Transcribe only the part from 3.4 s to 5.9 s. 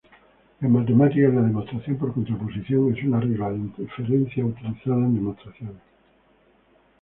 de inferencia utilizada en demostraciones.